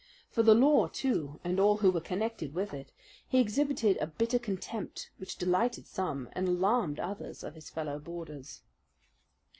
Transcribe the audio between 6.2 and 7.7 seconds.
and alarmed others of his